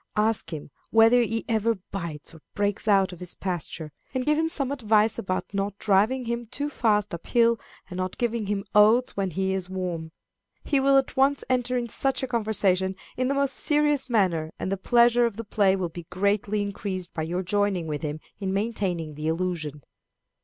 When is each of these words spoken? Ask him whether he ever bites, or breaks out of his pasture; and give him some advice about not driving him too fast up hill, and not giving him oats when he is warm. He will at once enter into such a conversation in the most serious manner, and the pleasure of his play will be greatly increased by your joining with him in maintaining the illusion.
Ask 0.17 0.51
him 0.51 0.71
whether 0.89 1.21
he 1.21 1.45
ever 1.47 1.75
bites, 1.75 2.33
or 2.33 2.41
breaks 2.55 2.87
out 2.87 3.13
of 3.13 3.19
his 3.19 3.35
pasture; 3.35 3.91
and 4.15 4.25
give 4.25 4.35
him 4.35 4.49
some 4.49 4.71
advice 4.71 5.19
about 5.19 5.53
not 5.53 5.77
driving 5.77 6.25
him 6.25 6.47
too 6.47 6.71
fast 6.71 7.13
up 7.13 7.27
hill, 7.27 7.59
and 7.87 7.97
not 7.97 8.17
giving 8.17 8.47
him 8.47 8.65
oats 8.73 9.15
when 9.15 9.29
he 9.29 9.53
is 9.53 9.69
warm. 9.69 10.11
He 10.63 10.79
will 10.79 10.97
at 10.97 11.15
once 11.15 11.43
enter 11.51 11.77
into 11.77 11.93
such 11.93 12.23
a 12.23 12.27
conversation 12.27 12.95
in 13.15 13.27
the 13.27 13.35
most 13.35 13.53
serious 13.55 14.09
manner, 14.09 14.51
and 14.57 14.71
the 14.71 14.75
pleasure 14.75 15.27
of 15.27 15.35
his 15.35 15.45
play 15.51 15.75
will 15.75 15.89
be 15.89 16.07
greatly 16.09 16.63
increased 16.63 17.13
by 17.13 17.21
your 17.21 17.43
joining 17.43 17.85
with 17.85 18.01
him 18.01 18.19
in 18.39 18.51
maintaining 18.51 19.13
the 19.13 19.27
illusion. 19.27 19.83